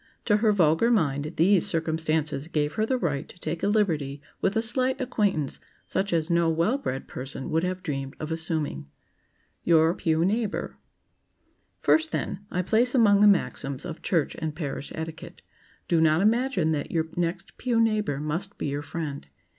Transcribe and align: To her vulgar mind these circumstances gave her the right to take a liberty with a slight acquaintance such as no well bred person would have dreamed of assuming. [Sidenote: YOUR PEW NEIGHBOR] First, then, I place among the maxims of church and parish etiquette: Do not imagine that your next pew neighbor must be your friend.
To 0.25 0.37
her 0.37 0.51
vulgar 0.51 0.89
mind 0.89 1.33
these 1.35 1.67
circumstances 1.67 2.47
gave 2.47 2.73
her 2.73 2.87
the 2.87 2.97
right 2.97 3.29
to 3.29 3.37
take 3.37 3.61
a 3.61 3.67
liberty 3.67 4.19
with 4.41 4.55
a 4.55 4.63
slight 4.63 4.99
acquaintance 4.99 5.59
such 5.85 6.11
as 6.11 6.27
no 6.27 6.49
well 6.49 6.79
bred 6.79 7.07
person 7.07 7.51
would 7.51 7.63
have 7.63 7.83
dreamed 7.83 8.15
of 8.19 8.31
assuming. 8.31 8.87
[Sidenote: 9.59 9.59
YOUR 9.65 9.93
PEW 9.93 10.25
NEIGHBOR] 10.25 10.77
First, 11.81 12.09
then, 12.11 12.47
I 12.49 12.63
place 12.63 12.95
among 12.95 13.21
the 13.21 13.27
maxims 13.27 13.85
of 13.85 14.01
church 14.01 14.33
and 14.39 14.55
parish 14.55 14.91
etiquette: 14.95 15.43
Do 15.87 16.01
not 16.01 16.19
imagine 16.23 16.71
that 16.71 16.89
your 16.89 17.05
next 17.15 17.59
pew 17.59 17.79
neighbor 17.79 18.19
must 18.19 18.57
be 18.57 18.65
your 18.65 18.81
friend. 18.81 19.27